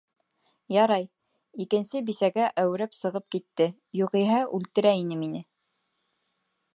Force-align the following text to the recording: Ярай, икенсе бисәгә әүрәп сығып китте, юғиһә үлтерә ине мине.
Ярай, 0.75 1.03
икенсе 1.65 1.99
бисәгә 2.07 2.47
әүрәп 2.63 2.97
сығып 3.01 3.27
китте, 3.35 3.69
юғиһә 4.01 4.41
үлтерә 4.61 4.95
ине 5.05 5.19
мине. 5.25 5.43